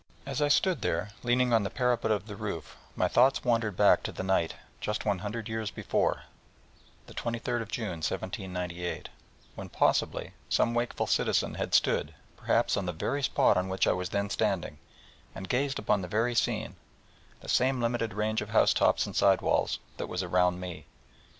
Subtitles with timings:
[0.25, 4.01] As I stood there, leaning on the parapet of the roof, my thoughts wandered back
[4.01, 6.23] to the night, just one hundred years before,
[7.05, 9.09] the 23rd of June, 1798,
[9.53, 13.93] when possibly some wakeful citizen had stood, perhaps on the very spot on which I
[13.93, 14.79] was then standing,
[15.35, 16.77] and gazed upon the very scene,
[17.41, 20.87] the same limited range of housetops and sidewalls, that was around me.